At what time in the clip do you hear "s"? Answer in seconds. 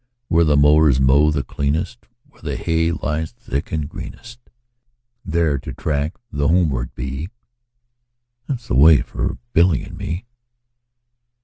8.59-8.67